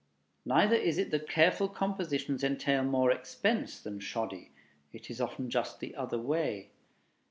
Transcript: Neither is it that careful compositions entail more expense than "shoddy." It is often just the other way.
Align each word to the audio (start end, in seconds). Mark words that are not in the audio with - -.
Neither 0.45 0.75
is 0.77 0.97
it 0.97 1.11
that 1.11 1.29
careful 1.29 1.69
compositions 1.69 2.43
entail 2.43 2.83
more 2.83 3.11
expense 3.11 3.79
than 3.79 3.99
"shoddy." 3.99 4.49
It 4.91 5.11
is 5.11 5.21
often 5.21 5.51
just 5.51 5.79
the 5.79 5.95
other 5.95 6.17
way. 6.17 6.71